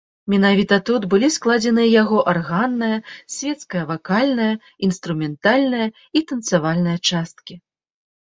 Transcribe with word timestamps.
Менавіта 0.33 0.77
тут 0.89 1.03
былі 1.09 1.27
складзеныя 1.35 1.89
яго 2.03 2.17
арганная, 2.31 2.95
свецкая-вакальная, 3.35 4.49
інструментальная 4.89 5.87
і 6.21 6.23
танцавальная 6.31 6.97
часткі. 7.11 7.53